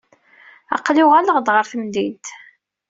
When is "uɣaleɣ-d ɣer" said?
1.05-1.65